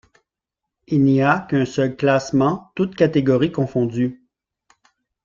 Il 0.87 1.01
n' 1.01 1.07
y 1.09 1.21
a 1.21 1.41
qu'un 1.47 1.63
seul 1.63 1.95
classement, 1.95 2.71
toutes 2.73 2.95
catégories 2.95 3.51
confondues. 3.51 4.25